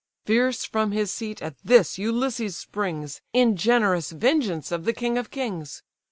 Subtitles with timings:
[0.25, 5.29] Fierce from his seat at this Ulysses springs, In generous vengeance of the king of
[5.29, 5.83] kings.